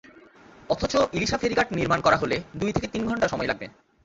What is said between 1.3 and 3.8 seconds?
ফেরিঘাট নির্মাণ করা হলে দুই থেকে তিন ঘণ্টা সময় লাগবে।